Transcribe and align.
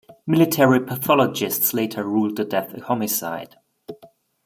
Military 0.25 0.79
pathologists 0.83 1.75
later 1.75 2.03
ruled 2.03 2.35
the 2.35 2.43
death 2.43 2.73
a 2.73 2.83
homicide. 2.85 3.57